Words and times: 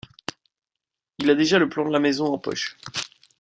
Il 1.19 1.29
a 1.29 1.35
déjà 1.35 1.59
le 1.59 1.69
plan 1.69 1.85
de 1.85 1.91
la 1.93 1.99
maison 1.99 2.25
en 2.25 2.39
poche. 2.39 2.75